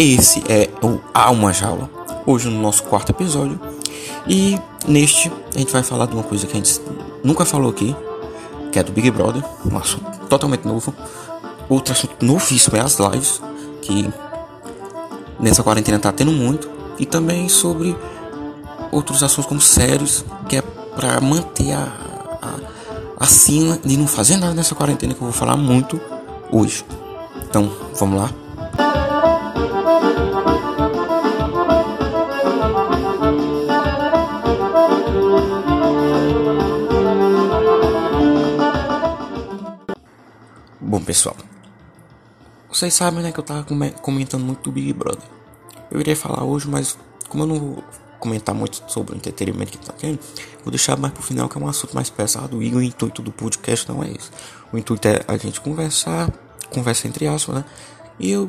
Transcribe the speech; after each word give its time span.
Esse 0.00 0.44
é 0.48 0.70
o 0.80 1.00
Alma 1.12 1.52
Jaula, 1.52 1.90
hoje 2.24 2.48
no 2.48 2.62
nosso 2.62 2.84
quarto 2.84 3.10
episódio. 3.10 3.60
E 4.28 4.56
neste 4.86 5.28
a 5.52 5.58
gente 5.58 5.72
vai 5.72 5.82
falar 5.82 6.06
de 6.06 6.14
uma 6.14 6.22
coisa 6.22 6.46
que 6.46 6.52
a 6.52 6.56
gente 6.56 6.80
nunca 7.24 7.44
falou 7.44 7.68
aqui, 7.68 7.96
que 8.70 8.78
é 8.78 8.84
do 8.84 8.92
Big 8.92 9.10
Brother, 9.10 9.42
um 9.68 9.76
assunto 9.76 10.08
totalmente 10.28 10.64
novo. 10.64 10.94
Outro 11.68 11.92
assunto 11.92 12.24
novíssimo 12.24 12.76
é 12.76 12.80
as 12.80 12.96
lives, 12.96 13.42
que 13.82 14.08
nessa 15.40 15.64
quarentena 15.64 15.98
tá 15.98 16.12
tendo 16.12 16.30
muito. 16.30 16.70
E 16.96 17.04
também 17.04 17.48
sobre 17.48 17.96
outros 18.92 19.24
assuntos 19.24 19.46
como 19.46 19.60
sérios, 19.60 20.24
que 20.48 20.58
é 20.58 20.62
para 20.62 21.20
manter 21.20 21.72
a, 21.72 21.92
a, 22.40 22.54
acima 23.18 23.76
de 23.84 23.96
não 23.96 24.06
fazer 24.06 24.36
nada 24.36 24.54
nessa 24.54 24.76
quarentena 24.76 25.12
que 25.12 25.20
eu 25.20 25.26
vou 25.26 25.36
falar 25.36 25.56
muito 25.56 26.00
hoje. 26.52 26.84
Então, 27.42 27.68
vamos 27.98 28.20
lá. 28.20 28.47
Bom, 40.88 41.02
pessoal, 41.02 41.36
vocês 42.66 42.94
sabem, 42.94 43.22
né, 43.22 43.30
que 43.30 43.38
eu 43.38 43.44
tava 43.44 43.66
comentando 44.00 44.42
muito 44.42 44.62
do 44.62 44.72
Big 44.72 44.90
Brother. 44.94 45.28
Eu 45.90 46.00
iria 46.00 46.16
falar 46.16 46.44
hoje, 46.44 46.66
mas 46.66 46.96
como 47.28 47.42
eu 47.42 47.46
não 47.46 47.58
vou 47.60 47.84
comentar 48.18 48.54
muito 48.54 48.82
sobre 48.90 49.14
o 49.14 49.16
entretenimento 49.16 49.72
que 49.72 49.84
tá 49.84 49.92
tendo, 49.92 50.18
vou 50.64 50.70
deixar 50.70 50.96
mais 50.96 51.12
pro 51.12 51.22
final, 51.22 51.46
que 51.46 51.58
é 51.58 51.60
um 51.60 51.68
assunto 51.68 51.94
mais 51.94 52.08
pesado. 52.08 52.62
E 52.62 52.74
o 52.74 52.80
intuito 52.80 53.20
do 53.20 53.30
podcast 53.30 53.86
não 53.86 54.02
é 54.02 54.12
esse. 54.12 54.30
O 54.72 54.78
intuito 54.78 55.06
é 55.08 55.22
a 55.28 55.36
gente 55.36 55.60
conversar, 55.60 56.32
conversa 56.70 57.06
entre 57.06 57.28
aspas, 57.28 57.56
né? 57.56 57.64
E 58.18 58.30
eu 58.30 58.48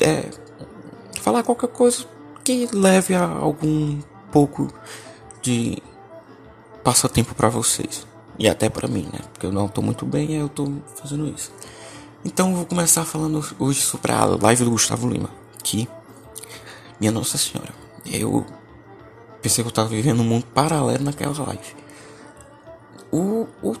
é, 0.00 0.30
falar 1.20 1.42
qualquer 1.42 1.68
coisa 1.68 2.06
que 2.42 2.66
leve 2.72 3.14
a 3.14 3.26
algum 3.26 4.00
pouco 4.32 4.72
de 5.42 5.82
passatempo 6.82 7.34
para 7.34 7.50
vocês. 7.50 8.06
E 8.38 8.48
até 8.48 8.68
para 8.68 8.88
mim, 8.88 9.08
né? 9.12 9.20
Porque 9.32 9.46
eu 9.46 9.52
não 9.52 9.68
tô 9.68 9.80
muito 9.80 10.04
bem 10.04 10.32
e 10.32 10.34
eu 10.34 10.48
tô 10.48 10.72
fazendo 10.96 11.28
isso. 11.28 11.52
Então 12.24 12.50
eu 12.50 12.56
vou 12.56 12.66
começar 12.66 13.04
falando 13.04 13.44
hoje 13.58 13.80
sobre 13.80 14.12
a 14.12 14.24
live 14.24 14.64
do 14.64 14.70
Gustavo 14.70 15.08
Lima. 15.08 15.30
Que, 15.62 15.88
minha 16.98 17.12
Nossa 17.12 17.38
Senhora, 17.38 17.72
eu 18.06 18.44
pensei 19.40 19.62
que 19.62 19.68
eu 19.68 19.72
tava 19.72 19.88
vivendo 19.88 20.20
um 20.20 20.24
mundo 20.24 20.46
paralelo 20.46 21.04
naquela 21.04 21.36
live. 21.46 21.76
O, 23.12 23.46
o, 23.62 23.76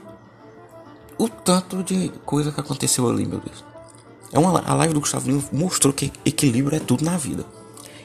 o 1.18 1.28
tanto 1.28 1.82
de 1.82 2.10
coisa 2.24 2.52
que 2.52 2.60
aconteceu 2.60 3.08
ali, 3.08 3.26
meu 3.26 3.40
Deus. 3.40 3.64
É 4.32 4.38
uma, 4.38 4.60
a 4.60 4.74
live 4.74 4.94
do 4.94 5.00
Gustavo 5.00 5.28
Lima 5.28 5.42
mostrou 5.52 5.92
que 5.92 6.12
equilíbrio 6.24 6.76
é 6.76 6.80
tudo 6.80 7.04
na 7.04 7.16
vida. 7.16 7.44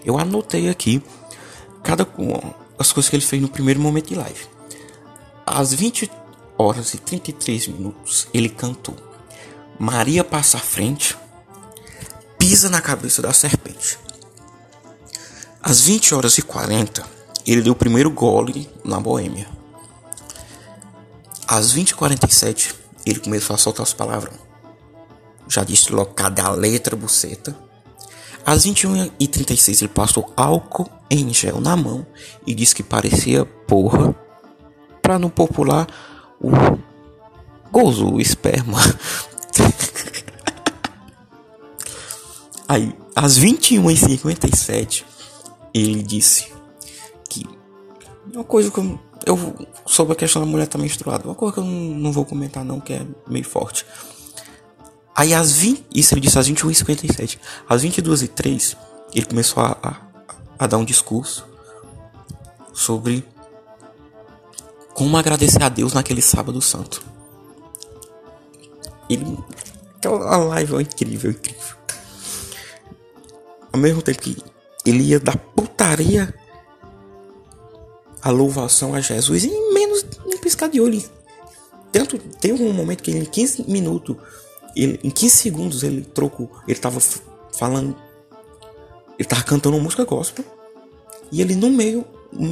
Eu 0.06 0.18
anotei 0.18 0.70
aqui 0.70 1.04
cada 1.84 2.08
as 2.78 2.94
coisas 2.94 3.10
que 3.10 3.16
ele 3.16 3.26
fez 3.26 3.42
no 3.42 3.50
primeiro 3.50 3.80
momento 3.80 4.08
de 4.08 4.16
live. 4.16 4.48
Às 5.46 5.74
20 5.74 6.10
horas 6.60 6.94
e 6.94 6.98
33 6.98 7.70
minutos, 7.70 8.28
ele 8.34 8.50
cantou 8.50 9.10
Maria 9.80 10.26
passa 10.26 10.58
à 10.58 10.60
frente, 10.60 11.18
pisa 12.38 12.70
na 12.70 12.82
cabeça 12.82 13.22
da 13.22 13.32
serpente. 13.32 13.98
Às 15.62 15.80
20 15.80 16.16
horas 16.16 16.38
e 16.38 16.42
40, 16.42 17.02
ele 17.48 17.62
deu 17.62 17.72
o 17.72 17.76
primeiro 17.78 18.12
gole 18.12 18.70
na 18.84 19.00
Boêmia. 19.00 19.48
Às 21.48 21.74
20h47, 21.74 22.76
ele 23.06 23.22
começou 23.22 23.54
a 23.54 23.58
soltar 23.58 23.84
os 23.84 23.94
palavrões. 23.94 24.38
Já 25.48 25.64
disse 25.64 25.94
logo 25.94 26.14
cada 26.14 26.50
letra 26.52 26.94
buceta. 26.94 27.58
Às 28.46 28.66
21h36, 28.66 29.82
ele 29.82 29.88
passou 29.88 30.34
álcool 30.36 30.90
em 31.10 31.34
gel 31.34 31.62
na 31.62 31.78
mão 31.78 32.06
e 32.46 32.54
disse 32.54 32.76
que 32.76 32.84
parecia 32.84 33.46
porra. 33.46 34.14
Pra 35.02 35.18
no 35.18 35.30
popular, 35.30 35.88
o 36.42 36.52
gozo, 37.72 38.14
o 38.14 38.22
esperma 38.22 38.80
Aí, 42.70 42.96
às 43.16 43.40
21h57, 43.40 45.04
ele 45.74 46.04
disse 46.04 46.54
que. 47.28 47.44
Uma 48.32 48.44
coisa 48.44 48.70
que 48.70 48.78
eu, 48.78 49.00
eu. 49.26 49.68
Sobre 49.88 50.14
a 50.14 50.16
questão 50.16 50.40
da 50.40 50.46
mulher 50.46 50.66
estar 50.66 50.78
tá 50.78 50.82
menstruada. 50.84 51.26
Uma 51.26 51.34
coisa 51.34 51.56
que 51.56 51.60
eu 51.62 51.64
não, 51.64 51.72
não, 51.72 52.12
vou 52.12 52.24
comentar, 52.24 52.64
não, 52.64 52.80
que 52.80 52.94
é 52.94 53.02
meio 53.28 53.44
forte. 53.44 53.88
Aí, 55.16 55.34
às 55.34 55.54
20. 55.54 55.84
Isso 55.96 56.14
ele 56.14 56.22
disse 56.22 56.38
às 56.38 56.48
21h57. 56.48 57.40
Às 57.68 57.84
22h03, 57.84 58.78
ele 59.16 59.26
começou 59.26 59.64
a, 59.64 59.76
a, 59.82 59.96
a 60.60 60.68
dar 60.68 60.78
um 60.78 60.86
discurso 60.86 61.48
sobre 62.72 63.26
como 65.00 65.18
agradecer 65.18 65.64
a 65.64 65.70
Deus 65.70 65.94
naquele 65.94 66.22
sábado 66.22 66.62
santo. 66.62 67.02
Ele. 69.10 69.38
Aquela 69.98 70.38
live 70.38 70.76
é 70.76 70.82
incrível, 70.82 71.32
incrível 71.32 71.80
ao 73.72 73.80
mesmo 73.80 74.02
tempo 74.02 74.20
que 74.20 74.38
ele 74.86 75.04
ia 75.04 75.20
dar 75.20 75.38
putaria 75.38 76.34
a 78.22 78.30
louvação 78.30 78.94
a 78.94 79.02
Jesus 79.02 79.46
em 79.46 79.74
menos 79.74 80.04
de 80.04 80.36
um 80.36 80.38
piscar 80.38 80.68
de 80.68 80.82
olho. 80.82 81.02
Tanto 81.92 82.18
tem 82.18 82.54
um 82.54 82.74
momento 82.74 83.02
que 83.02 83.12
ele, 83.12 83.20
em 83.20 83.26
15 83.26 83.70
minutos, 83.70 84.18
ele, 84.76 85.00
em 85.04 85.10
15 85.10 85.38
segundos 85.38 85.84
ele 85.84 86.02
trocou, 86.02 86.52
ele 86.68 86.78
tava 86.80 87.00
falando, 87.54 87.96
ele 89.18 89.28
tava 89.28 89.44
cantando 89.44 89.78
uma 89.78 89.84
música 89.84 90.04
gospel 90.04 90.46
e 91.32 91.42
ele 91.42 91.56
no 91.56 91.70
meio 91.70 92.06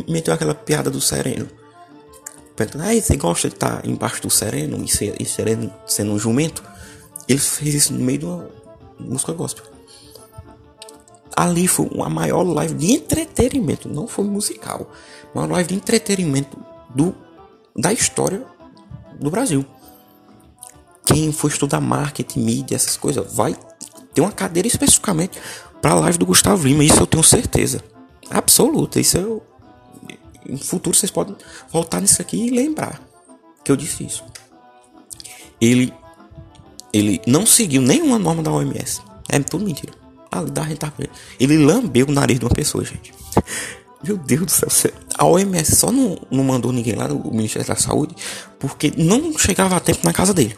meteu 0.07 0.33
aquela 0.33 0.55
piada 0.55 0.89
do 0.89 1.01
sereno. 1.01 1.47
Perguntando, 2.57 2.83
ah, 2.83 3.01
você 3.01 3.15
gosta 3.15 3.47
de 3.47 3.55
estar 3.55 3.87
embaixo 3.87 4.21
do 4.21 4.29
sereno 4.29 4.83
e, 4.83 4.87
ser, 4.89 5.15
e 5.17 5.25
sereno 5.25 5.73
sendo 5.85 6.11
um 6.11 6.19
jumento? 6.19 6.61
Ele 7.25 7.39
fez 7.39 7.73
isso 7.73 7.93
no 7.93 8.03
meio 8.03 8.19
de 8.19 8.25
uma 8.25 8.49
música 8.99 9.31
gospel 9.31 9.77
ali 11.37 11.67
foi 11.67 11.87
a 12.03 12.09
maior 12.09 12.41
live 12.41 12.73
de 12.73 12.93
entretenimento, 12.93 13.87
não 13.87 14.07
foi 14.07 14.25
musical, 14.25 14.91
uma 15.35 15.45
live 15.45 15.69
de 15.69 15.75
entretenimento 15.75 16.57
do, 16.95 17.13
da 17.75 17.93
história 17.93 18.43
do 19.19 19.29
Brasil. 19.29 19.63
Quem 21.05 21.31
for 21.31 21.51
estudar 21.51 21.79
marketing, 21.79 22.39
mídia, 22.39 22.75
essas 22.75 22.97
coisas, 22.97 23.31
vai 23.31 23.55
ter 24.15 24.21
uma 24.21 24.31
cadeira 24.31 24.67
especificamente 24.67 25.39
para 25.79 25.91
a 25.91 25.99
live 25.99 26.17
do 26.17 26.25
Gustavo 26.25 26.67
Lima, 26.67 26.83
isso 26.83 26.99
eu 26.99 27.05
tenho 27.05 27.23
certeza 27.23 27.83
absoluta. 28.31 28.99
Isso 28.99 29.17
eu, 29.17 29.43
no 30.47 30.57
futuro 30.57 30.95
vocês 30.95 31.11
podem 31.11 31.35
voltar 31.71 32.01
nisso 32.01 32.21
aqui 32.21 32.47
e 32.47 32.49
lembrar 32.49 33.01
que 33.63 33.71
eu 33.71 33.75
disse 33.75 34.05
isso. 34.05 34.23
Ele 35.59 35.93
ele 36.93 37.21
não 37.27 37.45
seguiu 37.45 37.81
nenhuma 37.81 38.17
norma 38.17 38.41
da 38.41 38.51
OMS. 38.51 39.01
É 39.29 39.39
tudo 39.39 39.65
mentira. 39.65 39.93
Ah, 40.31 40.41
dá 40.41 40.65
Ele 41.39 41.57
lambeu 41.57 42.07
o 42.07 42.11
nariz 42.11 42.39
de 42.39 42.45
uma 42.45 42.53
pessoa, 42.53 42.83
gente. 42.83 43.13
Meu 44.03 44.17
Deus 44.17 44.45
do 44.45 44.51
céu. 44.51 44.91
A 45.17 45.25
OMS 45.25 45.75
só 45.75 45.91
não, 45.91 46.17
não 46.29 46.43
mandou 46.43 46.71
ninguém 46.71 46.95
lá 46.95 47.07
no 47.07 47.31
Ministério 47.31 47.67
da 47.67 47.75
Saúde 47.75 48.15
porque 48.59 48.93
não 48.95 49.37
chegava 49.37 49.75
a 49.75 49.79
tempo 49.79 49.99
na 50.03 50.13
casa 50.13 50.33
dele. 50.33 50.57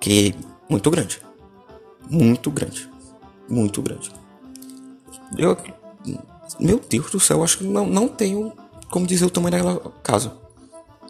Que 0.00 0.28
é 0.28 0.70
muito 0.70 0.90
grande. 0.90 1.20
Muito 2.10 2.50
grande. 2.50 2.88
Muito 3.48 3.80
grande. 3.82 4.10
Eu, 5.38 5.56
meu 6.58 6.78
Deus 6.78 7.10
do 7.10 7.20
céu, 7.20 7.42
acho 7.42 7.58
que 7.58 7.64
não, 7.64 7.86
não 7.86 8.08
tenho 8.08 8.52
como 8.90 9.06
dizer 9.06 9.24
o 9.24 9.30
tamanho 9.30 9.52
daquela 9.52 9.92
casa. 10.02 10.32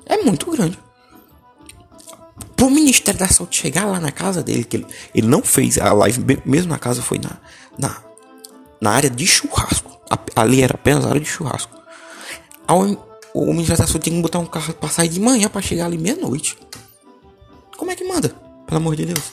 É 0.07 0.19
muito 0.19 0.51
grande 0.51 0.79
pro 2.57 2.71
Ministério 2.71 3.21
da 3.21 3.29
Saúde 3.29 3.57
chegar 3.57 3.85
lá 3.85 4.01
na 4.01 4.11
casa 4.11 4.43
dele, 4.43 4.65
que 4.65 4.79
ele, 4.79 4.87
ele 5.15 5.27
não 5.27 5.43
fez 5.43 5.79
a 5.79 5.93
live, 5.93 6.43
mesmo 6.45 6.71
na 6.71 6.79
casa, 6.79 7.03
foi 7.03 7.19
na, 7.19 7.39
na, 7.79 8.03
na 8.81 8.91
área 8.91 9.11
de 9.11 9.27
churrasco. 9.27 10.01
Ali 10.35 10.63
era 10.63 10.75
apenas 10.75 11.05
a 11.05 11.11
área 11.11 11.21
de 11.21 11.29
churrasco. 11.29 11.77
Ao, 12.67 12.81
o 13.35 13.53
Ministério 13.53 13.83
da 13.83 13.87
Saúde 13.87 14.05
tinha 14.05 14.17
que 14.17 14.23
botar 14.23 14.39
um 14.39 14.47
carro 14.47 14.73
pra 14.73 14.89
sair 14.89 15.09
de 15.09 15.21
manhã 15.21 15.49
para 15.49 15.61
chegar 15.61 15.87
ali 15.87 15.99
meia-noite. 15.99 16.57
Como 17.77 17.91
é 17.91 17.95
que 17.95 18.05
manda? 18.05 18.31
Pelo 18.67 18.79
amor 18.79 18.97
de 18.97 19.07
Deus. 19.07 19.33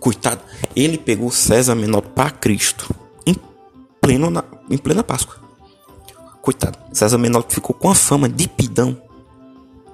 Coitado, 0.00 0.42
ele 0.74 0.98
pegou 0.98 1.30
César 1.30 1.74
Menor 1.74 2.00
para 2.00 2.30
Cristo 2.30 2.92
pleno 4.02 4.28
na, 4.28 4.44
em 4.68 4.76
plena 4.76 5.02
Páscoa. 5.02 5.36
Coitado, 6.42 6.78
César 6.92 7.16
Menor 7.16 7.46
ficou 7.48 7.74
com 7.74 7.88
a 7.88 7.94
fama 7.94 8.28
de 8.28 8.46
pidão 8.46 9.00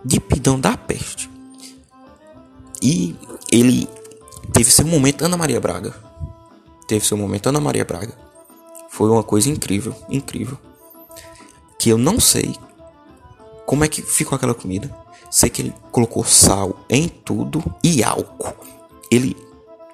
de 0.05 0.19
pidão 0.20 0.58
da 0.58 0.76
peste. 0.76 1.31
E 2.82 3.14
ele 3.52 3.88
teve 4.52 4.70
seu 4.70 4.87
momento 4.87 5.25
Ana 5.25 5.37
Maria 5.37 5.60
Braga. 5.60 5.94
Teve 6.87 7.05
seu 7.05 7.16
momento 7.16 7.49
Ana 7.49 7.60
Maria 7.60 7.84
Braga. 7.84 8.14
Foi 8.88 9.10
uma 9.10 9.22
coisa 9.22 9.50
incrível, 9.50 9.94
incrível. 10.08 10.56
Que 11.78 11.90
eu 11.90 11.99
não 11.99 12.19
sei 12.19 12.56
como 13.66 13.84
é 13.84 13.88
que 13.88 14.00
ficou 14.00 14.37
aquela 14.37 14.54
comida. 14.54 14.94
Sei 15.31 15.50
que 15.50 15.61
ele 15.61 15.75
colocou 15.93 16.25
sal 16.25 16.81
em 16.88 17.06
tudo 17.06 17.62
e 17.84 18.02
álcool. 18.02 18.56
Ele 19.11 19.37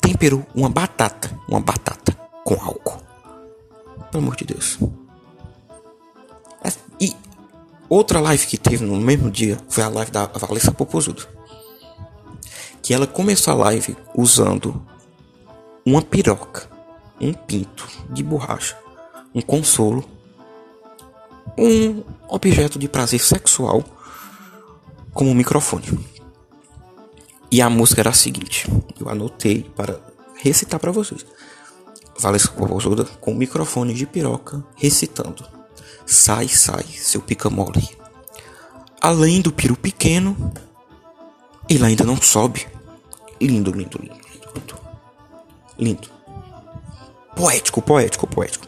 temperou 0.01 0.47
uma 0.55 0.69
batata, 0.69 1.37
uma 1.49 1.61
batata 1.61 2.17
com 2.45 2.55
álcool. 2.55 3.03
Pelo 4.15 4.27
amor 4.27 4.37
de 4.37 4.45
Deus. 4.45 4.79
E 7.01 7.13
outra 7.89 8.21
live 8.21 8.47
que 8.47 8.57
teve 8.57 8.85
no 8.85 8.97
mesmo 8.97 9.29
dia 9.29 9.59
foi 9.69 9.83
a 9.83 9.89
live 9.89 10.13
da 10.13 10.27
Valessa 10.27 10.71
Popozuda. 10.71 11.25
Que 12.81 12.95
ela 12.95 13.09
começou 13.09 13.53
a 13.53 13.57
live 13.57 13.97
usando 14.15 14.81
uma 15.85 16.01
piroca, 16.01 16.71
um 17.21 17.33
pinto 17.33 17.89
de 18.09 18.23
borracha, 18.23 18.79
um 19.35 19.41
consolo, 19.41 20.05
um 21.59 22.05
objeto 22.29 22.79
de 22.79 22.89
prazer 22.89 23.19
sexual 23.19 23.83
como 25.13 25.35
microfone. 25.35 25.87
E 27.51 27.61
a 27.61 27.69
música 27.69 28.03
era 28.03 28.11
a 28.11 28.13
seguinte: 28.13 28.71
eu 29.01 29.09
anotei 29.09 29.65
para 29.75 29.99
recitar 30.37 30.79
para 30.79 30.93
vocês. 30.93 31.27
Valesca 32.19 32.53
Popozuda 32.53 33.05
com 33.21 33.33
o 33.33 33.35
microfone 33.35 33.95
de 33.95 34.07
piroca 34.07 34.65
recitando: 34.77 35.45
Sai, 36.07 36.49
sai, 36.49 36.85
seu 36.85 37.21
pica 37.21 37.51
mole. 37.51 37.89
Além 39.01 39.41
do 39.41 39.53
piro 39.53 39.77
pequeno, 39.77 40.53
ele 41.69 41.85
ainda 41.85 42.05
não 42.05 42.21
sobe. 42.21 42.67
Lindo, 43.41 43.71
lindo, 43.71 43.99
lindo, 43.99 44.17
lindo. 44.55 44.79
Lindo. 45.79 46.09
Poético, 47.37 47.83
poético, 47.83 48.27
poético. 48.27 48.67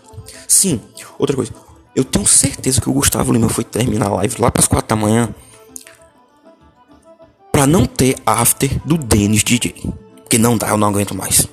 Sim, 0.49 0.81
outra 1.19 1.37
coisa. 1.37 1.53
Eu 1.95 2.05
tenho 2.05 2.27
certeza 2.27 2.81
que 2.81 2.91
o 2.91 2.93
Gustavo 2.93 3.33
Lima 3.33 3.49
foi 3.49 3.65
terminar 3.65 4.09
a 4.09 4.17
live 4.17 4.41
lá 4.41 4.51
para 4.51 4.61
as 4.61 4.69
quatro 4.69 4.89
da 4.89 4.97
manhã 4.97 5.35
para 7.51 7.67
não 7.67 7.87
ter 7.87 8.17
after 8.27 8.79
do 8.85 8.99
Dennis 8.99 9.43
DJ. 9.43 9.75
Que 10.29 10.37
não 10.37 10.59
dá, 10.59 10.69
eu 10.69 10.77
não 10.77 10.89
aguento 10.89 11.15
mais. 11.15 11.49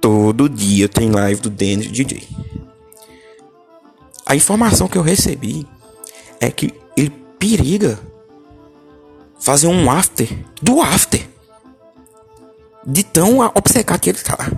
Todo 0.00 0.48
dia 0.48 0.88
tem 0.88 1.10
live 1.10 1.40
do 1.40 1.50
Dennis 1.50 1.90
DJ. 1.90 2.28
A 4.24 4.34
informação 4.34 4.88
que 4.88 4.98
eu 4.98 5.02
recebi 5.02 5.66
é 6.40 6.50
que 6.50 6.74
ele 6.96 7.10
periga 7.38 7.98
fazer 9.38 9.66
um 9.66 9.90
after 9.90 10.28
do 10.60 10.80
after. 10.80 11.26
De 12.84 13.02
tão 13.02 13.40
obcecado 13.40 14.00
que 14.00 14.10
ele 14.10 14.18
tá. 14.18 14.52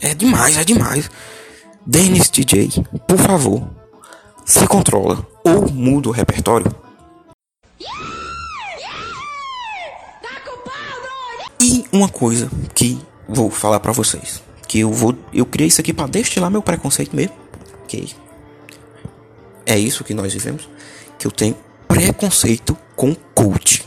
É 0.00 0.14
demais, 0.14 0.56
é 0.56 0.64
demais. 0.64 1.10
Dennis 1.84 2.30
DJ, 2.30 2.70
por 3.06 3.18
favor, 3.18 3.68
se 4.44 4.66
controla 4.66 5.26
ou 5.44 5.70
muda 5.70 6.08
o 6.08 6.12
repertório. 6.12 6.74
E 11.60 11.84
uma 11.92 12.08
coisa 12.08 12.48
que 12.74 12.98
vou 13.28 13.50
falar 13.50 13.80
para 13.80 13.92
vocês, 13.92 14.42
que 14.68 14.80
eu 14.80 14.92
vou, 14.92 15.16
eu 15.32 15.46
criei 15.46 15.68
isso 15.68 15.80
aqui 15.80 15.92
para 15.92 16.06
destilar 16.06 16.50
meu 16.50 16.62
preconceito 16.62 17.16
mesmo, 17.16 17.34
que 17.88 18.14
é 19.66 19.78
isso 19.78 20.04
que 20.04 20.12
nós 20.14 20.32
vivemos, 20.32 20.68
que 21.18 21.26
eu 21.26 21.32
tenho 21.32 21.56
preconceito 21.88 22.76
com 22.94 23.14
coach. 23.34 23.84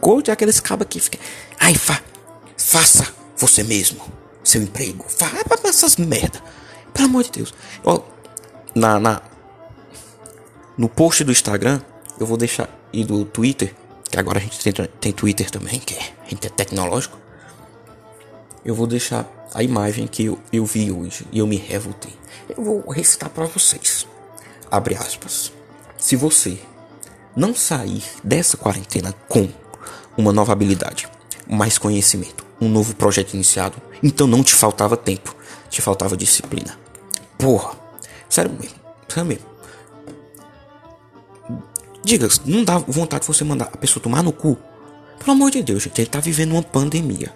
Coach 0.00 0.30
é 0.30 0.32
aqueles 0.32 0.58
cabos 0.58 0.86
que 0.88 0.98
fica, 0.98 1.18
ai 1.60 1.74
fa, 1.74 2.02
faça 2.56 3.14
você 3.36 3.62
mesmo 3.62 4.00
seu 4.42 4.62
emprego, 4.62 5.04
faça 5.08 5.68
essas 5.68 5.96
merda, 5.96 6.42
pelo 6.92 7.06
amor 7.06 7.22
de 7.24 7.30
Deus. 7.30 7.54
Ó, 7.84 8.00
na, 8.74 8.98
na 8.98 9.22
no 10.76 10.88
post 10.88 11.22
do 11.22 11.30
Instagram 11.30 11.80
eu 12.18 12.26
vou 12.26 12.36
deixar 12.36 12.68
e 12.92 13.04
do 13.04 13.24
Twitter 13.24 13.74
que 14.10 14.18
agora 14.18 14.38
a 14.38 14.42
gente 14.42 14.58
tem, 14.58 14.72
tem 15.00 15.12
Twitter 15.12 15.50
também, 15.50 15.78
que 15.78 15.94
é, 15.94 16.12
a 16.26 16.28
gente 16.28 16.46
é 16.46 16.50
tecnológico. 16.50 17.18
Eu 18.62 18.74
vou 18.74 18.86
deixar 18.86 19.26
a 19.54 19.62
imagem 19.62 20.06
que 20.06 20.24
eu, 20.24 20.38
eu 20.52 20.64
vi 20.64 20.90
hoje 20.90 21.26
e 21.30 21.38
eu 21.38 21.46
me 21.46 21.56
revoltei. 21.56 22.14
Eu 22.48 22.62
vou 22.62 22.90
recitar 22.90 23.30
para 23.30 23.44
vocês. 23.44 24.06
Abre 24.70 24.94
aspas. 24.94 25.52
Se 25.98 26.16
você 26.16 26.58
não 27.36 27.54
sair 27.54 28.02
dessa 28.22 28.56
quarentena 28.56 29.12
com 29.28 29.48
uma 30.16 30.32
nova 30.32 30.52
habilidade, 30.52 31.08
mais 31.48 31.78
conhecimento, 31.78 32.44
um 32.60 32.68
novo 32.68 32.94
projeto 32.94 33.34
iniciado, 33.34 33.80
então 34.02 34.26
não 34.26 34.42
te 34.42 34.54
faltava 34.54 34.96
tempo, 34.96 35.34
te 35.68 35.80
faltava 35.80 36.16
disciplina. 36.16 36.78
Porra, 37.38 37.72
sério 38.28 38.52
mesmo, 38.52 38.76
sério 39.08 39.28
mesmo. 39.28 39.52
Diga, 42.04 42.28
não 42.44 42.64
dá 42.64 42.78
vontade 42.78 43.22
de 43.22 43.28
você 43.28 43.44
mandar 43.44 43.66
a 43.66 43.76
pessoa 43.76 44.02
tomar 44.02 44.22
no 44.22 44.32
cu? 44.32 44.58
Pelo 45.18 45.32
amor 45.32 45.50
de 45.50 45.62
Deus, 45.62 45.84
gente, 45.84 46.00
ele 46.00 46.10
tá 46.10 46.18
vivendo 46.18 46.52
uma 46.52 46.62
pandemia. 46.62 47.32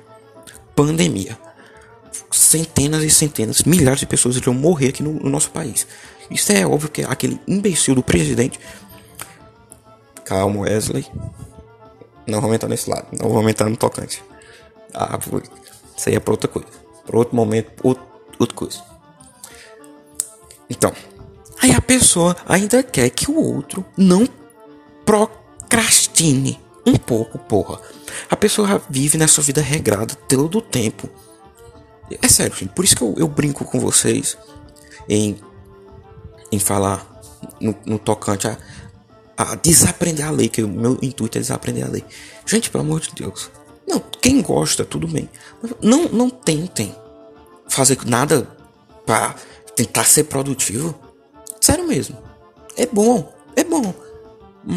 Pandemia. 0.74 1.38
Centenas 2.30 3.02
e 3.02 3.10
centenas, 3.10 3.62
milhares 3.62 4.00
de 4.00 4.06
pessoas 4.06 4.36
iriam 4.36 4.54
morrer 4.54 4.88
aqui 4.88 5.02
no, 5.02 5.12
no 5.12 5.30
nosso 5.30 5.50
país. 5.50 5.86
Isso 6.30 6.52
é 6.52 6.66
óbvio 6.66 6.90
que 6.90 7.02
aquele 7.02 7.40
imbecil 7.46 7.94
do 7.94 8.02
presidente. 8.02 8.58
Calma, 10.24 10.60
Wesley. 10.60 11.06
Não 12.26 12.40
vou 12.40 12.48
aumentar 12.48 12.68
nesse 12.68 12.90
lado. 12.90 13.06
Não 13.12 13.28
vou 13.28 13.38
aumentar 13.38 13.68
no 13.68 13.76
tocante. 13.76 14.22
Ah, 14.92 15.18
isso 15.96 16.08
aí 16.08 16.16
é 16.16 16.20
pra 16.20 16.32
outra 16.32 16.48
coisa. 16.48 16.68
Pra 17.06 17.18
outro 17.18 17.36
momento, 17.36 17.70
outro, 17.82 18.04
outra 18.38 18.56
coisa. 18.56 18.82
Então, 20.68 20.92
aí 21.62 21.70
a 21.70 21.80
pessoa 21.80 22.36
ainda 22.46 22.82
quer 22.82 23.08
que 23.10 23.30
o 23.30 23.36
outro 23.36 23.84
não 23.96 24.26
procrastine 25.04 26.58
um 26.84 26.96
pouco, 26.96 27.38
porra. 27.38 27.80
A 28.28 28.36
pessoa 28.36 28.82
vive 28.90 29.16
nessa 29.16 29.40
vida 29.40 29.60
regrada 29.60 30.14
todo 30.28 30.58
o 30.58 30.62
tempo. 30.62 31.08
É 32.10 32.28
sério, 32.28 32.56
gente. 32.56 32.70
Por 32.70 32.84
isso 32.84 32.96
que 32.96 33.02
eu, 33.02 33.14
eu 33.16 33.28
brinco 33.28 33.64
com 33.64 33.80
vocês 33.80 34.36
em, 35.08 35.36
em 36.52 36.58
falar 36.58 37.06
no, 37.60 37.74
no 37.84 37.98
tocante 37.98 38.46
a, 38.46 38.56
a, 39.36 39.54
desaprender 39.56 40.26
a 40.26 40.30
lei, 40.30 40.48
que 40.48 40.62
o 40.62 40.68
meu 40.68 40.98
intuito 41.02 41.38
é 41.38 41.40
desaprender 41.40 41.84
a 41.84 41.88
lei. 41.88 42.04
Gente, 42.44 42.70
pelo 42.70 42.84
amor 42.84 43.00
de 43.00 43.12
Deus. 43.12 43.50
Não, 43.86 44.00
quem 44.20 44.42
gosta, 44.42 44.84
tudo 44.84 45.06
bem. 45.06 45.28
Não, 45.80 46.08
não 46.08 46.28
tentem 46.28 46.94
fazer 47.68 47.98
nada 48.04 48.48
para 49.04 49.34
tentar 49.74 50.04
ser 50.04 50.24
produtivo. 50.24 50.94
Sério 51.60 51.86
mesmo. 51.86 52.16
É 52.76 52.86
bom, 52.86 53.32
é 53.54 53.64
bom. 53.64 53.94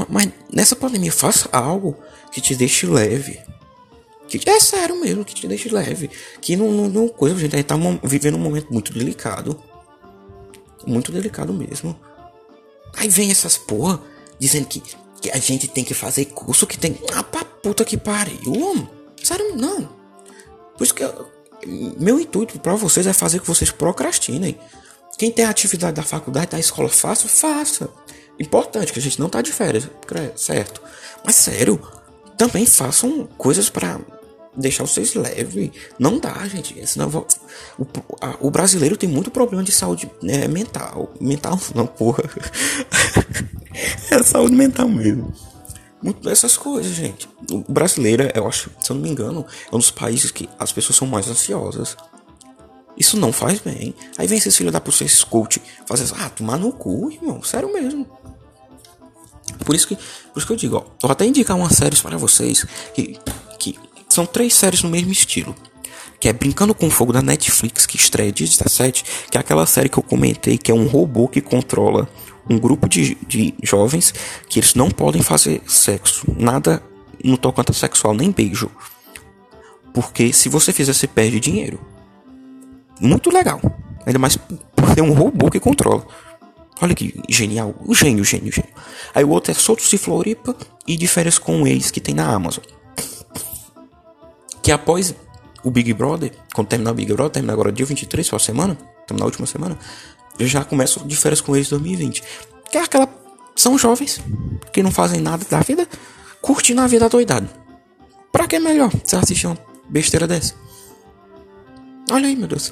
Mas 0.07 0.29
nessa 0.53 0.75
pandemia, 0.75 1.11
faça 1.11 1.49
algo 1.51 1.97
que 2.31 2.39
te 2.39 2.55
deixe 2.55 2.85
leve. 2.85 3.39
Que 4.29 4.49
é 4.49 4.59
sério 4.59 4.99
mesmo, 4.99 5.25
que 5.25 5.33
te 5.33 5.47
deixe 5.47 5.69
leve. 5.69 6.09
Que 6.39 6.55
não, 6.55 6.71
não, 6.71 6.89
não 6.89 7.07
coisa, 7.07 7.35
a 7.35 7.39
gente 7.39 7.63
tá 7.63 7.75
vivendo 8.03 8.35
um 8.35 8.39
momento 8.39 8.71
muito 8.71 8.93
delicado. 8.93 9.59
Muito 10.85 11.11
delicado 11.11 11.53
mesmo. 11.53 11.99
Aí 12.95 13.09
vem 13.09 13.31
essas 13.31 13.57
porra 13.57 14.01
dizendo 14.37 14.67
que, 14.67 14.81
que 15.21 15.31
a 15.31 15.37
gente 15.37 15.67
tem 15.67 15.83
que 15.83 15.93
fazer 15.93 16.25
curso 16.25 16.67
que 16.67 16.77
tem. 16.77 16.97
Ah, 17.13 17.23
pra 17.23 17.43
puta 17.43 17.83
que 17.83 17.97
pariu, 17.97 18.53
homem. 18.53 18.89
Sério, 19.23 19.55
não. 19.55 19.89
Por 20.77 20.83
isso 20.83 20.93
que 20.93 21.03
eu, 21.03 21.27
meu 21.99 22.19
intuito 22.19 22.59
para 22.59 22.75
vocês 22.75 23.05
é 23.07 23.13
fazer 23.13 23.39
que 23.39 23.47
vocês 23.47 23.71
procrastinem. 23.71 24.57
Quem 25.17 25.31
tem 25.31 25.45
atividade 25.45 25.95
da 25.95 26.03
faculdade, 26.03 26.51
da 26.51 26.59
escola, 26.59 26.87
faça, 26.87 27.27
faça. 27.27 27.89
Importante, 28.39 28.93
que 28.93 28.99
a 28.99 29.01
gente 29.01 29.19
não 29.19 29.27
tá 29.27 29.41
de 29.41 29.51
férias, 29.51 29.89
certo? 30.37 30.81
Mas 31.25 31.35
sério, 31.35 31.81
também 32.37 32.65
façam 32.65 33.27
coisas 33.37 33.69
para 33.69 33.99
deixar 34.59 34.85
vocês 34.85 35.13
leves. 35.15 35.71
Não 35.97 36.19
dá, 36.19 36.47
gente. 36.47 36.85
Senão 36.87 37.09
vou... 37.09 37.27
o, 37.77 37.85
a, 38.21 38.35
o 38.39 38.51
brasileiro 38.51 38.97
tem 38.97 39.09
muito 39.09 39.31
problema 39.31 39.63
de 39.63 39.71
saúde 39.71 40.09
né, 40.21 40.47
mental. 40.47 41.13
Mental 41.19 41.59
não, 41.73 41.87
porra. 41.87 42.23
é 44.11 44.23
saúde 44.23 44.55
mental 44.55 44.87
mesmo. 44.87 45.33
Muito 46.01 46.21
dessas 46.21 46.55
coisas, 46.55 46.93
gente. 46.93 47.27
O 47.51 47.71
brasileiro, 47.71 48.29
eu 48.33 48.47
acho, 48.47 48.69
se 48.79 48.89
eu 48.89 48.95
não 48.95 49.03
me 49.03 49.09
engano, 49.09 49.45
é 49.71 49.75
um 49.75 49.79
dos 49.79 49.91
países 49.91 50.31
que 50.31 50.47
as 50.57 50.71
pessoas 50.71 50.95
são 50.95 51.07
mais 51.07 51.27
ansiosas. 51.27 51.97
Isso 52.97 53.17
não 53.17 53.31
faz 53.31 53.59
bem. 53.59 53.93
Aí 54.17 54.27
vem 54.27 54.37
esses 54.37 54.55
filhos 54.55 54.73
da 54.73 54.79
puta, 54.79 55.03
esses 55.03 55.23
coach, 55.23 55.61
fazer 55.85 56.03
assim, 56.03 56.15
ah, 56.17 56.29
tomar 56.29 56.57
no 56.57 56.71
cu, 56.71 57.11
irmão. 57.11 57.41
Sério 57.43 57.71
mesmo. 57.71 58.05
Por 59.65 59.75
isso 59.75 59.87
que, 59.87 59.95
por 59.95 60.37
isso 60.37 60.47
que 60.47 60.53
eu 60.53 60.57
digo, 60.57 60.77
ó, 60.77 60.83
vou 61.01 61.11
até 61.11 61.25
indicar 61.25 61.57
umas 61.57 61.73
séries 61.73 62.01
para 62.01 62.17
vocês 62.17 62.65
que 62.93 63.19
são 64.09 64.25
três 64.25 64.53
séries 64.53 64.83
no 64.83 64.89
mesmo 64.89 65.11
estilo. 65.11 65.55
Que 66.19 66.27
é 66.27 66.33
Brincando 66.33 66.75
com 66.75 66.89
Fogo 66.89 67.13
da 67.13 67.21
Netflix, 67.21 67.85
que 67.85 67.95
estreia 67.95 68.31
dia 68.31 68.47
17, 68.47 69.05
que 69.31 69.37
é 69.37 69.41
aquela 69.41 69.65
série 69.65 69.87
que 69.87 69.97
eu 69.97 70.03
comentei, 70.03 70.57
que 70.57 70.71
é 70.71 70.73
um 70.73 70.87
robô 70.87 71.27
que 71.27 71.39
controla 71.39 72.09
um 72.49 72.57
grupo 72.57 72.89
de, 72.89 73.15
de 73.27 73.53
jovens 73.63 74.13
que 74.49 74.59
eles 74.59 74.73
não 74.73 74.89
podem 74.89 75.21
fazer 75.21 75.61
sexo, 75.67 76.25
nada 76.37 76.81
no 77.23 77.37
tocante 77.37 77.73
sexual, 77.73 78.13
nem 78.13 78.31
beijo. 78.31 78.69
Porque 79.93 80.33
se 80.33 80.49
você 80.49 80.73
fizer, 80.73 80.93
você 80.93 81.07
perde 81.07 81.39
dinheiro. 81.39 81.79
Muito 82.99 83.31
legal. 83.31 83.61
Ainda 84.05 84.19
mais 84.19 84.35
por 84.35 84.93
ser 84.93 85.01
um 85.01 85.13
robô 85.13 85.49
que 85.49 85.59
controla. 85.59 86.05
Olha 86.81 86.95
que 86.95 87.21
genial. 87.29 87.75
O 87.85 87.93
gênio, 87.93 88.23
gênio, 88.23 88.51
gênio. 88.51 88.71
Aí 89.13 89.23
o 89.23 89.29
outro 89.29 89.51
é 89.51 89.53
Soltos 89.53 89.91
e 89.91 89.97
Floripa 89.97 90.55
e 90.87 90.95
de 90.95 91.09
com 91.39 91.61
o 91.61 91.67
ex 91.67 91.91
que 91.91 91.99
tem 91.99 92.15
na 92.15 92.27
Amazon. 92.27 92.63
Que 94.61 94.71
após 94.71 95.13
o 95.63 95.71
Big 95.71 95.93
Brother, 95.93 96.31
quando 96.53 96.67
terminar 96.67 96.91
o 96.91 96.93
Big 96.93 97.11
Brother, 97.13 97.31
terminar 97.31 97.53
agora 97.53 97.71
dia 97.71 97.85
23, 97.85 98.25
só 98.25 98.35
a 98.35 98.39
semana, 98.39 98.75
terminar 99.07 99.25
a 99.25 99.27
última 99.27 99.45
semana, 99.45 99.77
já 100.39 100.63
começo 100.63 101.05
de 101.05 101.15
férias 101.15 101.41
com 101.41 101.55
eles 101.55 101.67
em 101.67 101.71
2020. 101.71 102.23
Que 102.71 102.77
é 102.77 102.81
aquela. 102.81 103.09
São 103.55 103.77
jovens 103.77 104.21
que 104.71 104.81
não 104.81 104.91
fazem 104.91 105.19
nada 105.19 105.45
da 105.49 105.59
vida, 105.59 105.87
curtindo 106.41 106.81
a 106.81 106.87
vida 106.87 107.09
doidado. 107.09 107.49
Pra 108.31 108.47
que 108.47 108.55
é 108.55 108.59
melhor 108.59 108.89
você 108.89 109.15
assistir 109.15 109.47
uma 109.47 109.57
besteira 109.89 110.27
dessa? 110.27 110.55
Olha 112.11 112.27
aí, 112.27 112.35
meu 112.35 112.47
Deus. 112.47 112.71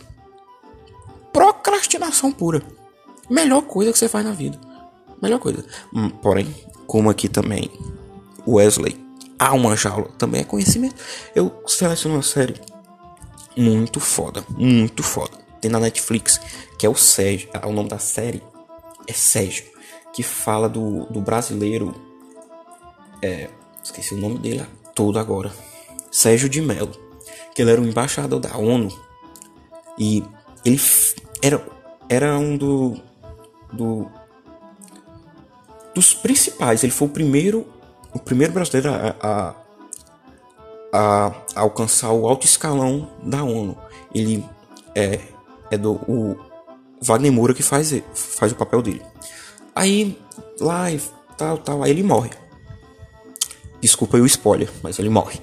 Procrastinação 1.34 2.32
pura. 2.32 2.62
Melhor 3.30 3.64
coisa 3.64 3.92
que 3.92 4.00
você 4.00 4.08
faz 4.08 4.26
na 4.26 4.32
vida. 4.32 4.58
Melhor 5.22 5.40
coisa. 5.40 5.66
Hum, 5.94 6.10
porém, 6.10 6.56
como 6.86 7.10
aqui 7.10 7.28
também 7.28 7.70
Wesley 8.48 9.07
há 9.40 9.54
uma 9.54 9.76
jaula, 9.76 10.10
também 10.18 10.42
é 10.42 10.44
conhecimento. 10.44 10.96
Eu 11.36 11.64
seleciono 11.68 12.16
uma 12.16 12.24
série 12.24 12.56
muito 13.56 14.00
foda, 14.00 14.44
muito 14.50 15.04
foda. 15.04 15.38
Tem 15.60 15.72
na 15.72 15.80
Netflix, 15.80 16.40
que 16.78 16.86
é 16.86 16.90
o 16.90 16.96
Sérgio. 16.96 17.50
Ah, 17.54 17.68
o 17.68 17.74
nome 17.74 17.90
da 17.90 17.98
série 17.98 18.42
é 19.08 19.14
Sérgio, 19.14 19.66
que 20.14 20.22
fala 20.22 20.70
do, 20.70 21.06
do 21.06 21.22
brasileiro. 21.22 21.96
É, 23.22 23.50
esqueci 23.84 24.14
o 24.14 24.18
nome 24.18 24.38
dele 24.38 24.66
todo 24.94 25.18
agora. 25.18 25.52
Sérgio 26.12 26.48
de 26.48 26.62
Mello. 26.62 26.96
Que 27.56 27.64
ele 27.64 27.72
era 27.72 27.82
um 27.82 27.88
embaixador 27.88 28.40
da 28.40 28.56
ONU. 28.56 28.96
E 29.98 30.24
ele 30.64 30.80
era, 31.42 31.66
era 32.08 32.38
um 32.38 32.56
do, 32.56 33.00
do 33.74 34.08
dos 35.96 36.14
principais. 36.14 36.84
Ele 36.84 36.92
foi 36.92 37.08
o 37.08 37.12
primeiro, 37.12 37.66
o 38.18 38.20
primeiro 38.20 38.52
brasileiro 38.52 38.90
a, 38.90 39.16
a, 39.22 39.56
a 40.94 41.34
alcançar 41.56 42.12
o 42.12 42.28
alto 42.28 42.46
escalão 42.46 43.10
da 43.24 43.44
ONU. 43.44 43.78
Ele 44.14 44.44
é, 44.96 45.20
é 45.70 45.78
do 45.78 45.94
o 46.08 46.36
Wagner 47.02 47.32
Moura 47.32 47.54
que 47.54 47.64
faz, 47.64 47.94
faz 48.14 48.52
o 48.52 48.56
papel 48.56 48.82
dele. 48.82 49.02
Aí 49.76 50.20
lá 50.60 50.92
e 50.92 51.00
tal, 51.38 51.58
tal, 51.60 51.84
aí 51.84 51.92
ele 51.92 52.04
morre. 52.04 52.32
Desculpa 53.80 54.18
aí 54.18 54.24
o 54.24 54.26
spoiler, 54.26 54.70
mas 54.82 54.98
ele 54.98 55.10
morre. 55.10 55.40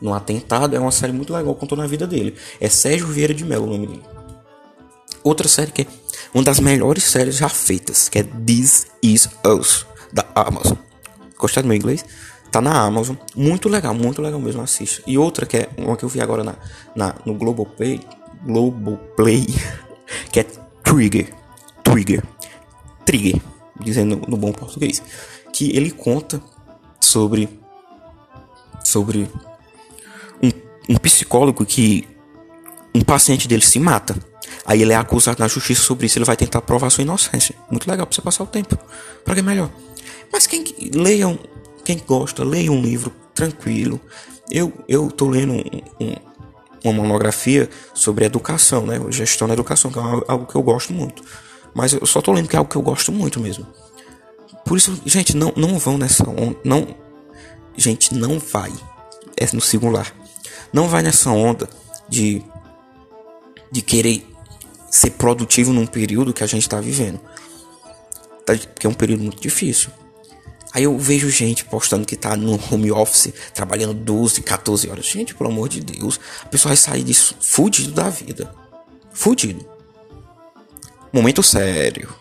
No 0.00 0.12
atentado 0.12 0.74
é 0.74 0.80
uma 0.80 0.90
série 0.90 1.12
muito 1.12 1.32
legal, 1.32 1.54
contou 1.54 1.78
na 1.78 1.86
vida 1.86 2.06
dele. 2.06 2.36
É 2.60 2.68
Sérgio 2.68 3.06
Vieira 3.06 3.32
de 3.32 3.44
Mello 3.44 3.66
o 3.66 3.70
nome 3.70 3.86
dele. 3.86 4.04
Outra 5.22 5.46
série 5.46 5.70
que 5.70 5.82
é 5.82 5.86
uma 6.34 6.42
das 6.42 6.58
melhores 6.58 7.04
séries 7.04 7.36
já 7.36 7.48
feitas, 7.48 8.08
que 8.08 8.18
é 8.18 8.22
This 8.22 8.88
Is 9.02 9.28
Us, 9.44 9.86
da 10.12 10.26
Amazon. 10.34 10.87
Gostou 11.38 11.62
do 11.62 11.68
meu 11.68 11.76
inglês? 11.76 12.04
Tá 12.50 12.60
na 12.60 12.80
Amazon. 12.80 13.16
Muito 13.36 13.68
legal, 13.68 13.94
muito 13.94 14.22
legal 14.22 14.40
mesmo, 14.40 14.62
assista. 14.62 15.02
E 15.06 15.18
outra 15.18 15.46
que 15.46 15.56
é 15.56 15.68
uma 15.76 15.96
que 15.96 16.04
eu 16.04 16.08
vi 16.08 16.20
agora 16.20 16.42
na, 16.42 16.54
na, 16.94 17.14
no 17.24 17.34
Globoplay, 17.34 18.00
Globoplay, 18.44 19.46
que 20.32 20.40
é 20.40 20.46
Trigger. 20.82 21.32
Trigger. 21.82 22.24
Trigger, 23.04 23.40
dizendo 23.80 24.16
no, 24.16 24.26
no 24.28 24.36
bom 24.36 24.52
português. 24.52 25.02
Que 25.52 25.76
ele 25.76 25.90
conta 25.90 26.40
sobre 27.00 27.48
sobre 28.84 29.30
um, 30.42 30.50
um 30.94 30.96
psicólogo 30.96 31.64
que 31.66 32.08
um 32.94 33.02
paciente 33.02 33.46
dele 33.46 33.64
se 33.64 33.78
mata. 33.78 34.16
Aí 34.64 34.82
ele 34.82 34.92
é 34.92 34.96
acusado 34.96 35.40
na 35.40 35.48
justiça 35.48 35.82
sobre 35.82 36.06
isso, 36.06 36.18
ele 36.18 36.24
vai 36.24 36.36
tentar 36.36 36.60
provar 36.62 36.90
sua 36.90 37.02
inocência. 37.02 37.54
Muito 37.70 37.88
legal 37.88 38.06
pra 38.06 38.14
você 38.14 38.22
passar 38.22 38.44
o 38.44 38.46
tempo. 38.46 38.78
Pra 39.24 39.34
que 39.34 39.40
é 39.40 39.42
melhor? 39.42 39.70
Mas 40.32 40.46
quem 40.46 40.64
leiam, 40.94 41.38
quem 41.84 41.98
gosta, 42.06 42.44
leia 42.44 42.70
um 42.70 42.80
livro 42.80 43.12
tranquilo. 43.34 44.00
Eu 44.50 44.72
eu 44.88 45.10
tô 45.10 45.28
lendo 45.28 45.52
um, 45.52 46.04
um, 46.04 46.14
uma 46.84 46.92
monografia 46.92 47.68
sobre 47.94 48.24
educação, 48.24 48.86
né? 48.86 49.00
Gestão 49.10 49.48
da 49.48 49.54
educação, 49.54 49.90
que 49.90 49.98
é 49.98 50.02
algo 50.02 50.46
que 50.46 50.54
eu 50.54 50.62
gosto 50.62 50.92
muito. 50.92 51.22
Mas 51.74 51.92
eu 51.92 52.06
só 52.06 52.20
tô 52.20 52.32
lendo 52.32 52.48
que 52.48 52.56
é 52.56 52.58
algo 52.58 52.70
que 52.70 52.76
eu 52.76 52.82
gosto 52.82 53.12
muito 53.12 53.40
mesmo. 53.40 53.66
Por 54.64 54.76
isso, 54.76 55.00
gente, 55.06 55.36
não, 55.36 55.52
não 55.56 55.78
vão 55.78 55.96
nessa 55.96 56.28
onda. 56.28 56.56
Não, 56.64 56.94
gente, 57.76 58.14
não 58.14 58.38
vai. 58.38 58.72
É 59.36 59.46
no 59.52 59.60
singular. 59.60 60.12
Não 60.72 60.88
vai 60.88 61.02
nessa 61.02 61.30
onda 61.30 61.68
de, 62.08 62.42
de 63.70 63.80
querer 63.80 64.26
ser 64.90 65.10
produtivo 65.10 65.72
num 65.72 65.86
período 65.86 66.32
que 66.32 66.42
a 66.42 66.46
gente 66.46 66.62
está 66.62 66.80
vivendo. 66.80 67.20
Tá, 68.44 68.54
porque 68.56 68.86
é 68.86 68.90
um 68.90 68.94
período 68.94 69.22
muito 69.22 69.40
difícil. 69.40 69.90
Aí 70.72 70.84
eu 70.84 70.98
vejo 70.98 71.30
gente 71.30 71.64
postando 71.64 72.06
que 72.06 72.16
tá 72.16 72.36
no 72.36 72.60
home 72.70 72.92
office, 72.92 73.32
trabalhando 73.54 73.94
12, 73.94 74.42
14 74.42 74.88
horas. 74.88 75.06
Gente, 75.06 75.34
pelo 75.34 75.50
amor 75.50 75.68
de 75.68 75.80
Deus, 75.80 76.20
a 76.42 76.46
pessoa 76.46 76.70
vai 76.70 76.76
sair 76.76 77.02
disso 77.02 77.34
fudido 77.40 77.92
da 77.92 78.10
vida. 78.10 78.54
Fudido. 79.12 79.66
Momento 81.12 81.42
sério. 81.42 82.14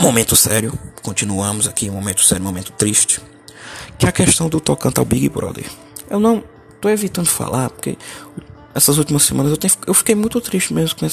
Momento 0.00 0.34
sério. 0.34 0.78
Continuamos 1.02 1.68
aqui, 1.68 1.90
momento 1.90 2.22
sério, 2.22 2.42
momento 2.44 2.72
triste. 2.72 3.20
Que 3.98 4.06
é 4.06 4.08
a 4.08 4.12
questão 4.12 4.48
do 4.48 4.60
tocante 4.60 4.98
ao 4.98 5.04
Big 5.04 5.28
Brother. 5.28 5.66
Eu 6.08 6.18
não 6.18 6.42
tô 6.80 6.88
evitando 6.88 7.26
falar, 7.26 7.68
porque 7.68 7.98
essas 8.74 8.96
últimas 8.96 9.24
semanas 9.24 9.50
eu, 9.50 9.58
tenho, 9.58 9.74
eu 9.86 9.92
fiquei 9.92 10.14
muito 10.14 10.40
triste 10.40 10.72
mesmo 10.72 10.98
com 10.98 11.04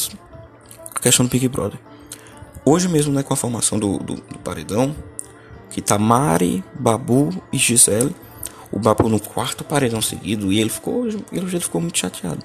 essa 0.98 1.02
questão 1.02 1.26
do 1.26 1.30
Big 1.30 1.48
Brother. 1.48 1.80
Hoje 2.66 2.88
mesmo, 2.88 3.14
né, 3.14 3.24
com 3.24 3.34
a 3.34 3.38
formação 3.38 3.80
do, 3.80 3.98
do, 4.00 4.16
do 4.16 4.40
paredão, 4.40 4.96
que 5.70 5.82
tá 5.82 5.98
Mari, 5.98 6.64
Babu 6.74 7.30
e 7.52 7.58
Gisele. 7.58 8.16
O 8.70 8.80
Babu 8.80 9.08
no 9.08 9.20
quarto 9.20 9.64
paredão 9.64 10.02
seguido 10.02 10.52
e 10.52 10.60
ele 10.60 10.70
ficou, 10.70 11.08
ele 11.08 11.60
ficou 11.60 11.80
muito 11.80 11.98
chateado. 11.98 12.44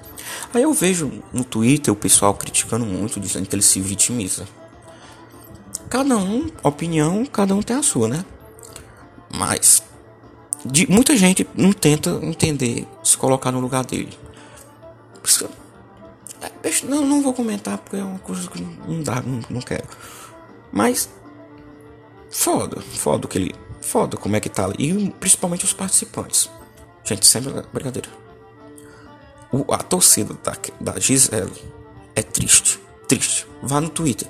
Aí 0.53 0.63
eu 0.63 0.71
vejo 0.71 1.11
no 1.33 1.43
Twitter 1.43 1.93
o 1.93 1.97
pessoal 1.97 2.33
criticando 2.33 2.85
muito, 2.85 3.19
dizendo 3.19 3.45
que 3.47 3.55
ele 3.55 3.61
se 3.61 3.81
vitimiza. 3.81 4.47
Cada 5.89 6.15
um, 6.17 6.49
opinião, 6.63 7.25
cada 7.25 7.53
um 7.53 7.61
tem 7.61 7.75
a 7.75 7.83
sua, 7.83 8.07
né? 8.07 8.23
Mas 9.29 9.83
de, 10.65 10.89
muita 10.89 11.17
gente 11.17 11.45
não 11.55 11.73
tenta 11.73 12.19
entender, 12.21 12.87
se 13.03 13.17
colocar 13.17 13.51
no 13.51 13.59
lugar 13.59 13.83
dele. 13.83 14.17
É, 16.63 16.85
não, 16.85 17.05
não 17.05 17.21
vou 17.21 17.33
comentar 17.33 17.77
porque 17.77 17.97
é 17.97 18.03
uma 18.03 18.19
coisa 18.19 18.49
que 18.49 18.61
não 18.61 19.01
dá, 19.01 19.21
não, 19.21 19.41
não 19.49 19.61
quero. 19.61 19.87
Mas 20.71 21.09
foda, 22.29 22.81
foda 22.81 23.27
que 23.27 23.37
ele, 23.37 23.55
foda 23.81 24.17
como 24.17 24.35
é 24.35 24.39
que 24.39 24.49
tá 24.49 24.69
e 24.77 25.09
principalmente 25.11 25.65
os 25.65 25.73
participantes. 25.73 26.49
Gente, 27.03 27.25
sempre 27.25 27.53
brincadeira. 27.71 28.09
O, 29.51 29.71
a 29.71 29.77
torcida 29.77 30.33
da, 30.43 30.57
da 30.79 30.99
Gisele 30.99 31.53
é 32.15 32.23
triste, 32.23 32.79
triste. 33.07 33.45
Vá 33.61 33.79
no 33.79 33.89
Twitter, 33.89 34.27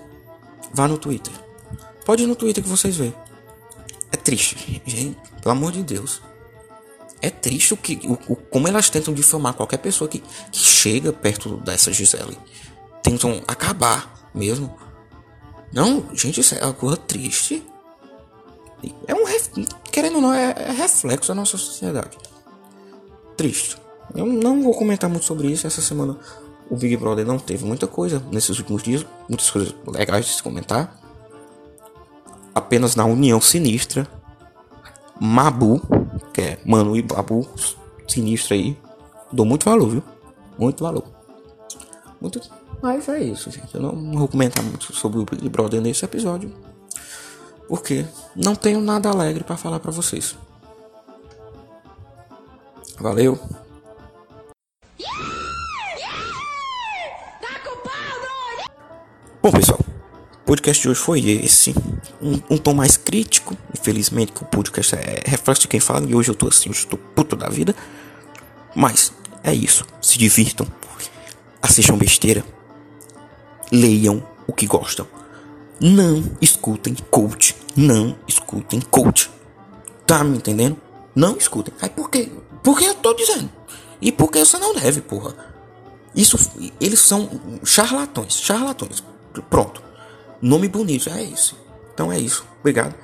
vá 0.74 0.88
no 0.88 0.98
Twitter. 0.98 1.34
Pode 2.05 2.24
ir 2.24 2.27
no 2.27 2.36
Twitter 2.36 2.62
que 2.63 2.70
vocês 2.70 2.98
vê. 2.98 3.13
É 4.12 4.17
triste, 4.17 4.82
gente. 4.86 5.17
Pelo 5.41 5.51
amor 5.51 5.72
de 5.72 5.84
Deus. 5.84 6.22
É 7.24 7.30
triste 7.30 7.74
o 7.74 7.77
que, 7.77 8.01
o, 8.03 8.34
o, 8.34 8.36
como 8.36 8.68
elas 8.68 8.89
tentam 8.89 9.13
difamar 9.13 9.53
qualquer 9.53 9.77
pessoa 9.77 10.10
que, 10.10 10.20
que 10.20 10.60
chega 10.60 11.13
perto 11.13 11.56
dessa 11.56 11.89
Gisele. 11.94 12.38
Tentam 13.01 13.42
acabar 13.48 14.30
mesmo. 14.36 14.77
Não, 15.72 16.06
gente, 16.13 16.42
isso 16.42 16.53
é 16.53 16.65
uma 16.65 16.74
coisa 16.74 16.98
triste. 16.98 17.63
É 19.08 19.15
um. 19.15 19.24
Querendo 19.89 20.15
ou 20.18 20.22
não, 20.22 20.34
é, 20.34 20.53
é 20.58 20.72
reflexo 20.74 21.30
da 21.30 21.36
nossa 21.36 21.58
sociedade. 21.58 22.18
Triste. 23.38 23.77
Eu 24.13 24.25
não 24.25 24.62
vou 24.62 24.74
comentar 24.74 25.10
muito 25.10 25.24
sobre 25.24 25.48
isso. 25.50 25.65
Essa 25.65 25.82
semana 25.82 26.20
o 26.70 26.75
Big 26.75 26.98
Brother 26.98 27.25
não 27.25 27.39
teve 27.39 27.63
muita 27.63 27.88
coisa 27.88 28.22
nesses 28.34 28.60
últimos 28.60 28.84
dias. 28.84 29.06
Muitas 29.30 29.50
coisas 29.50 29.74
legais 29.88 30.25
de 30.25 30.34
se 30.34 30.44
comentar 30.44 31.00
apenas 32.53 32.98
na 32.98 33.06
união 33.06 33.39
sinistra. 33.39 34.06
Mabu, 35.22 35.82
que 36.34 36.41
é 36.41 36.60
Mano 36.65 36.96
e 36.96 37.01
Babu, 37.01 37.48
sinistro 38.08 38.53
aí. 38.53 38.77
Dou 39.32 39.46
muito 39.46 39.65
valor, 39.65 39.89
viu? 39.89 40.03
Muito 40.58 40.84
valor. 40.84 41.03
Muito. 42.22 42.39
Mas 42.82 43.08
é 43.10 43.22
isso, 43.22 43.50
gente. 43.50 43.74
Eu 43.74 43.82
não 43.82 44.20
vou 44.20 44.27
comentar 44.27 44.63
muito 44.63 44.93
sobre 44.93 45.20
o 45.20 45.25
Big 45.25 45.48
Brother 45.50 45.82
nesse 45.82 46.05
episódio. 46.05 46.53
Porque 47.67 48.05
não 48.36 48.55
tenho 48.55 48.82
nada 48.82 49.10
alegre 49.10 49.43
para 49.43 49.58
falar 49.58 49.79
para 49.79 49.91
vocês. 49.91 50.36
Valeu. 53.00 53.39
Bom, 59.41 59.51
pessoal, 59.51 59.79
o 59.82 60.46
podcast 60.46 60.82
de 60.82 60.88
hoje 60.88 61.00
foi 61.01 61.20
esse. 61.29 61.75
Um, 62.22 62.55
um, 62.55 62.58
tom 62.58 62.74
mais 62.74 62.96
crítico. 62.96 63.58
Infelizmente, 63.83 64.31
que 64.31 64.41
o 64.41 64.45
podcast 64.45 64.95
é 64.95 65.23
reflexo 65.25 65.63
de 65.63 65.67
quem 65.67 65.79
fala. 65.81 66.09
E 66.09 66.15
hoje 66.15 66.31
eu 66.31 66.35
tô 66.35 66.47
assim, 66.47 66.69
eu 66.69 66.71
estou 66.71 66.97
puto 66.97 67.35
da 67.35 67.49
vida. 67.49 67.75
Mas 68.73 69.11
é 69.43 69.53
isso. 69.53 69.85
Se 70.01 70.17
divirtam. 70.17 70.65
Assistam 71.61 71.97
besteira. 71.97 72.45
Leiam 73.69 74.25
o 74.47 74.53
que 74.53 74.65
gostam. 74.65 75.05
Não 75.81 76.23
escutem 76.39 76.95
coach. 77.11 77.57
Não 77.75 78.15
escutem 78.25 78.79
coach. 78.79 79.29
Tá 80.07 80.23
me 80.23 80.37
entendendo? 80.37 80.77
Não 81.13 81.35
escutem. 81.35 81.73
Aí 81.81 81.89
por 81.89 82.09
quê? 82.09 82.31
Porque 82.63 82.85
eu 82.85 82.95
tô 82.95 83.13
dizendo. 83.13 83.49
E 83.99 84.13
porque 84.13 84.39
você 84.39 84.57
não 84.57 84.73
deve, 84.73 85.01
porra. 85.01 85.35
Isso, 86.15 86.37
eles 86.79 87.01
são 87.01 87.29
charlatões, 87.65 88.39
charlatões. 88.39 89.03
Pronto. 89.49 89.83
Nome 90.41 90.69
bonito, 90.69 91.09
é 91.09 91.21
esse. 91.21 91.53
Então 91.93 92.09
é 92.09 92.17
isso. 92.17 92.45
Obrigado. 92.61 92.95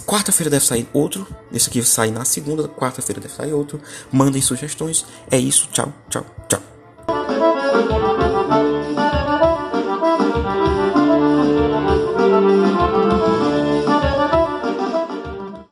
Quarta-feira 0.00 0.50
deve 0.50 0.64
sair 0.64 0.88
outro. 0.92 1.26
Esse 1.52 1.68
aqui 1.68 1.82
sai 1.82 2.10
na 2.10 2.24
segunda. 2.24 2.68
Quarta-feira 2.68 3.20
deve 3.20 3.34
sair 3.34 3.52
outro. 3.52 3.80
Mandem 4.12 4.42
sugestões. 4.42 5.04
É 5.30 5.38
isso. 5.38 5.68
Tchau, 5.72 5.92
tchau, 6.08 6.26
tchau. 6.48 6.75